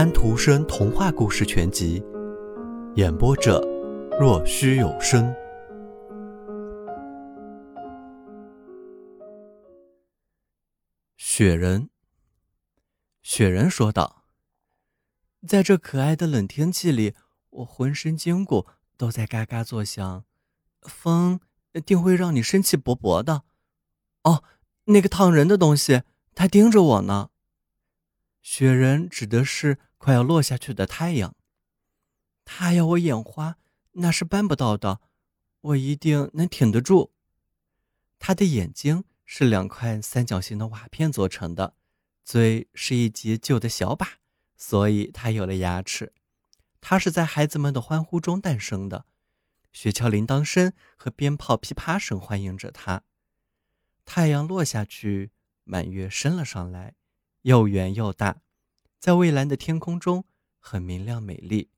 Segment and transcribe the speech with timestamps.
[0.00, 2.02] 安徒生童话故事全集，
[2.94, 3.60] 演播者：
[4.18, 5.30] 若虚有声。
[11.18, 11.90] 雪人，
[13.20, 14.24] 雪人说道
[15.46, 17.14] ：“在这可爱的冷天气里，
[17.50, 20.24] 我浑身筋骨都在嘎嘎作响。
[20.80, 21.40] 风
[21.84, 23.42] 定会让你生气勃勃的。
[24.22, 24.42] 哦，
[24.84, 26.04] 那个烫人的东西，
[26.34, 27.28] 它盯着我呢。”
[28.40, 31.36] 雪人指的是快要落下去的太阳，
[32.46, 33.58] 他要我眼花，
[33.92, 34.98] 那是办不到的，
[35.60, 37.12] 我一定能挺得住。
[38.18, 41.74] 他的眼睛是两块三角形的瓦片做成的，
[42.24, 44.14] 嘴是一截旧的小把，
[44.56, 46.14] 所以他有了牙齿。
[46.80, 49.04] 他是在孩子们的欢呼中诞生的，
[49.70, 53.02] 雪橇铃铛声和鞭炮噼啪声欢迎着他。
[54.06, 55.30] 太阳落下去，
[55.64, 56.94] 满月升了上来。
[57.42, 58.40] 又圆又大，
[59.00, 60.26] 在蔚蓝的天空中
[60.58, 61.70] 很明亮美丽。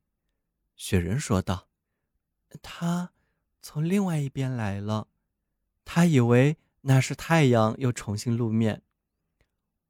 [0.74, 1.68] 雪人说道
[2.60, 3.12] ：“他
[3.62, 5.06] 从另外一边来了，
[5.84, 8.82] 他以为那是太阳又重新露面。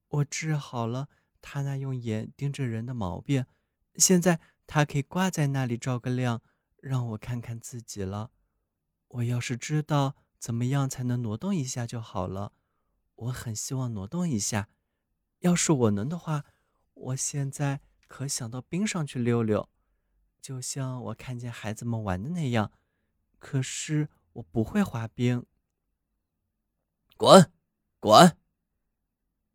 [0.09, 1.09] 我治好了
[1.41, 3.47] 他那用眼盯着人的毛病，
[3.95, 6.43] 现在他可以挂在那里照个亮，
[6.77, 8.31] 让我看看自己了。
[9.09, 12.53] 我要是知道怎么样才能挪动一下就好了，
[13.15, 14.69] 我很希望挪动一下。”
[15.41, 16.45] 要是我能的话，
[17.03, 19.69] 我现在可想到冰上去溜溜，
[20.41, 22.71] 就像我看见孩子们玩的那样。
[23.41, 25.45] 可是我不会滑冰。
[27.17, 27.51] 滚，
[27.99, 28.37] 滚！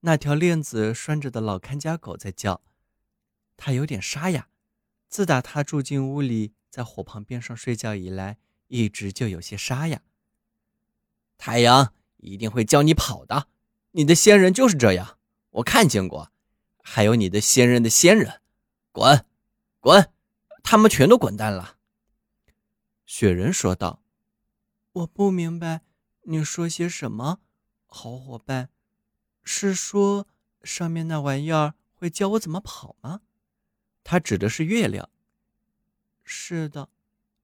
[0.02, 2.62] 那条链子拴着的老看家狗在叫，
[3.56, 4.50] 它有点沙哑。
[5.08, 10.02] 自打它住进屋里，在火旁边上睡觉以来，一直就有些沙哑。
[11.38, 13.48] 太阳一定会教你跑的，
[13.92, 15.18] 你的仙人就是这样。
[15.52, 16.34] 我看见过，
[16.90, 18.42] 还有你的先人的先人，
[18.94, 19.26] 滚，
[19.82, 20.10] 滚，
[20.64, 21.78] 他们全都滚蛋了。
[23.06, 24.02] 雪人说道
[24.94, 25.82] ：“我不明白
[26.24, 27.42] 你说些什么，
[27.88, 28.70] 好伙伴，
[29.44, 30.28] 是说
[30.64, 33.20] 上面那玩意儿会教我怎么跑吗？”
[34.06, 35.10] 他指的是月亮。
[36.24, 36.90] 是的，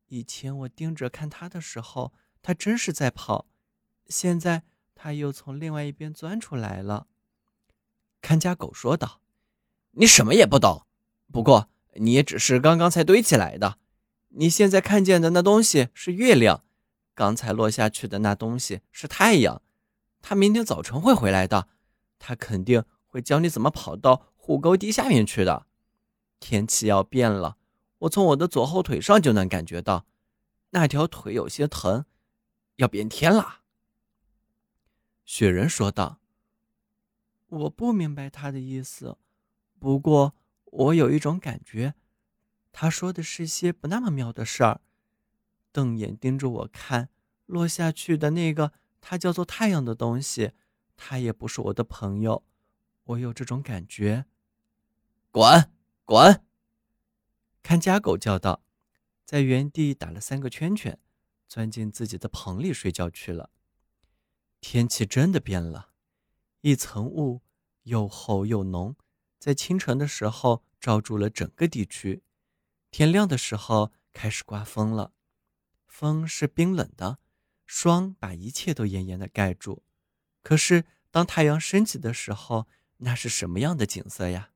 [0.07, 3.45] 以前我盯着看他的时候，他真是在跑，
[4.07, 4.63] 现在
[4.95, 7.07] 他又从另外一边钻出来了。
[8.21, 9.21] 看家狗说道
[9.93, 10.85] ：“你什么也不懂，
[11.31, 13.77] 不过你也只是刚刚才堆起来的。
[14.29, 16.63] 你现在看见的那东西是月亮，
[17.13, 19.61] 刚才落下去的那东西是太阳。
[20.21, 21.67] 他明天早晨会回来的，
[22.17, 25.67] 他肯定会教你怎么跑到护沟堤下面去的。
[26.39, 27.57] 天气要变了，
[27.99, 30.05] 我从我的左后腿上就能感觉到，
[30.71, 32.05] 那条腿有些疼，
[32.77, 33.59] 要变天了。”
[35.23, 36.19] 雪人说道。
[37.47, 39.17] 我不明白他的意思，
[39.83, 40.33] 不过
[40.63, 41.93] 我有一种感觉，
[42.71, 44.79] 他说的是些不那么妙的事儿。
[45.73, 47.09] 瞪眼盯着我看，
[47.47, 50.53] 落下去的那个他叫做太阳的东西，
[50.95, 52.45] 他也不是我的朋友。
[53.03, 54.23] 我有这种感觉。
[55.31, 55.69] 滚，
[56.05, 56.45] 滚！
[57.61, 58.63] 看家狗叫道，
[59.25, 60.97] 在原地打了三个圈圈，
[61.49, 63.49] 钻进自己的棚里睡觉去了。
[64.61, 65.89] 天气真的变了。
[66.61, 67.41] 一层雾
[67.81, 68.95] 又厚又浓，
[69.43, 72.23] 在清晨的时候罩住了整个地区。
[72.91, 75.11] 天亮的时候开始刮风了，
[75.85, 77.19] 风是冰冷的，
[77.65, 79.83] 霜把一切都严严的盖住。
[80.43, 84.51] 可是当太阳升起的时候，那是什么样的景色呀？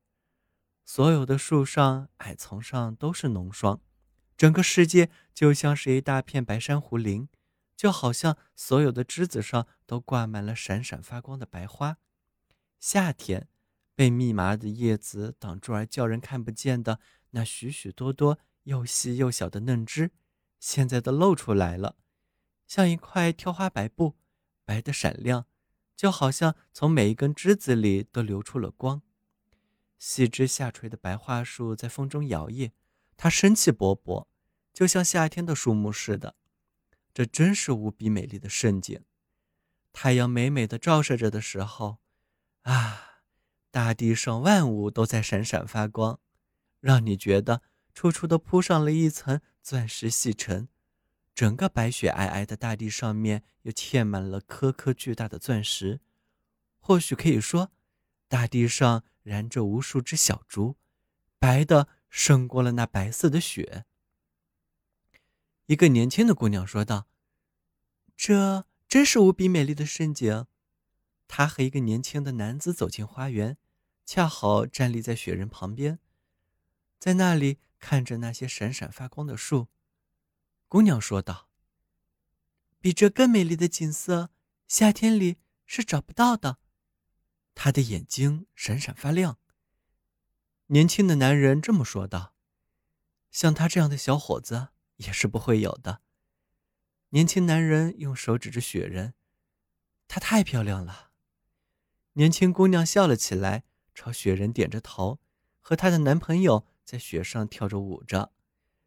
[0.86, 3.82] 所有的树上、矮丛上都是浓霜，
[4.38, 7.28] 整个世界就像是一大片白珊瑚林。
[7.76, 11.98] 就好像所有的枝子上都挂满了闪闪发光的白花。
[12.80, 13.50] 夏天，
[13.98, 17.00] 被密麻的叶子挡住而叫人看不见的
[17.32, 20.12] 那许许多多又细又小的嫩枝，
[20.60, 21.96] 现在都露出来了，
[22.68, 24.16] 像一块挑花白布，
[24.64, 25.48] 白的闪亮，
[25.96, 29.02] 就好像从每一根枝子里都流出了光。
[29.98, 32.70] 细枝下垂的白桦树在风中摇曳，
[33.16, 34.28] 它生气勃勃，
[34.72, 36.36] 就像夏天的树木似的。
[37.16, 39.04] 这真是无比美丽的盛景。
[39.92, 41.98] 太阳美美的照射着的时候，
[42.62, 43.07] 啊，
[43.78, 46.20] 大地上万物都在闪闪发光，
[46.80, 47.62] 让你觉得
[47.94, 50.68] 处处都铺上了一层钻石细尘。
[51.36, 56.00] 整个白雪皑皑的大地上面又嵌满了颗颗巨大的钻石。
[56.80, 57.72] 或许可以说，
[58.28, 60.76] 大地上燃着无数只小烛，
[61.38, 63.86] 白的胜过了那白色的雪。
[65.68, 67.06] 一个年轻的姑娘说道
[68.18, 70.48] ：“这真是无比美丽的盛景。”
[71.30, 73.56] 她和一个年轻的男子走进花园，
[74.08, 76.00] 恰好站立在雪人旁边。
[76.98, 79.68] 在那里看着那些闪闪发光的树。
[80.70, 81.50] 姑娘说道
[82.80, 84.32] ：“比这更美丽的景色，
[84.66, 86.58] 夏天里是找不到的。”
[87.54, 89.40] 她的眼睛闪闪发亮。
[90.68, 92.34] 年轻的男人这么说道
[93.30, 96.02] ：“像他这样的小伙子也是不会有的。”
[97.12, 99.16] 年轻男人用手指着雪人
[100.08, 101.12] ：“她太漂亮了。”
[102.14, 103.64] 年轻姑娘笑了起来，
[103.98, 105.20] 朝雪人点着头，
[105.60, 108.32] 和她的男朋友在雪上跳着舞着，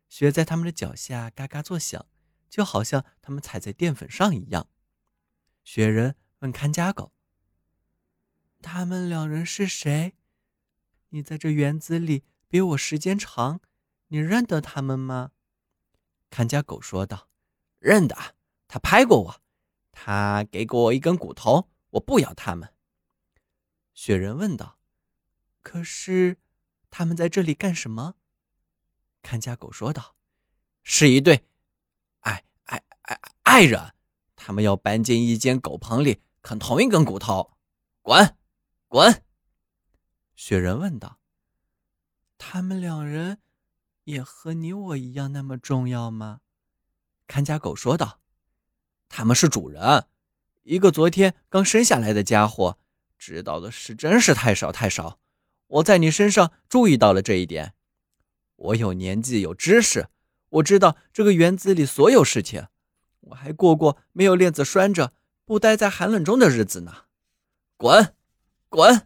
[0.08, 2.06] 雪在他们的脚下嘎嘎作响，
[2.48, 4.68] 就好像他们踩在淀粉上一样。
[5.64, 7.12] 雪人问看家狗
[8.62, 10.14] ：“他们两人是谁？
[11.08, 13.60] 你在这园子里比我时间长，
[14.06, 15.32] 你认得他们吗？”
[16.30, 17.28] 看家狗说道。
[17.80, 18.14] 认得，
[18.68, 19.42] 他拍过我，
[19.90, 22.72] 他给过我一根骨头，我不咬他们。
[23.92, 24.78] 雪人问道
[25.62, 26.38] ：“可是，
[26.90, 28.14] 他们在这里干什么？”
[29.22, 30.16] 看家狗说道
[30.82, 31.46] ：“是一对
[32.20, 33.94] 爱爱爱爱人，
[34.34, 37.56] 他们要搬进一间狗棚里啃同一根骨头。”
[38.02, 38.36] 滚，
[38.88, 39.22] 滚！
[40.34, 41.20] 雪人问道
[42.38, 43.42] ：“他们两人
[44.04, 46.40] 也和你我一样那么重要吗？”
[47.28, 48.20] 看家狗说道
[49.10, 50.08] ：“他们是主人，
[50.62, 52.78] 一个昨天刚生下来的家伙，
[53.18, 55.19] 知道的事真是太少太少。
[55.70, 57.74] 我在你身上注意到了这一点。
[58.56, 60.08] 我有年纪，有知识，
[60.48, 62.66] 我知道这个园子里所有事情。
[63.20, 65.12] 我还过过没有链子拴着，
[65.44, 66.92] 不待在寒冷中的日子呢。
[67.76, 68.14] 滚，
[68.68, 69.02] 滚！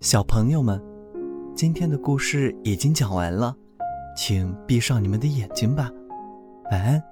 [0.00, 0.82] 小朋友们。”
[1.56, 3.56] 今天的故事已经讲完了，
[4.16, 5.90] 请闭上你们的眼睛吧，
[6.70, 7.02] 晚安。